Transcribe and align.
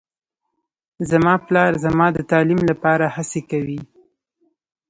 زما 1.09 1.33
پلار 1.45 1.71
زما 1.85 2.07
د 2.15 2.19
تعلیم 2.31 2.61
لپاره 2.69 3.05
هڅې 3.15 3.41
کوي 3.51 3.79